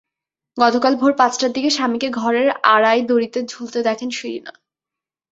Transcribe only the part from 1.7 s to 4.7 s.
স্বামীকে ঘরের আড়ায় দড়িতে ঝুলতে দেখেন শিরিনা।